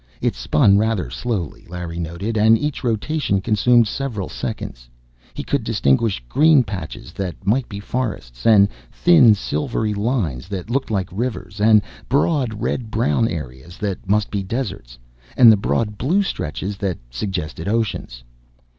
It 0.19 0.33
spun 0.33 0.79
rather 0.79 1.11
slowly, 1.11 1.63
Larry 1.69 1.99
noted, 1.99 2.35
and 2.35 2.57
each 2.57 2.83
rotation 2.83 3.39
consumed 3.39 3.87
several 3.87 4.29
seconds. 4.29 4.89
He 5.35 5.43
could 5.43 5.63
distinguish 5.63 6.23
green 6.27 6.63
patches 6.63 7.13
that 7.13 7.45
might 7.45 7.69
be 7.69 7.79
forests, 7.79 8.47
and 8.47 8.67
thin, 8.91 9.35
silvery 9.35 9.93
lines 9.93 10.47
that 10.47 10.71
looked 10.71 10.89
like 10.89 11.07
rivers, 11.11 11.61
and 11.61 11.83
broad, 12.09 12.61
red 12.63 12.89
brown 12.89 13.27
areas 13.27 13.77
that 13.77 14.09
must 14.09 14.31
be 14.31 14.41
deserts, 14.41 14.97
and 15.37 15.51
the 15.51 15.55
broad 15.55 15.99
blue 15.99 16.23
stretches 16.23 16.77
that 16.77 16.97
suggested 17.11 17.67
oceans. 17.67 18.23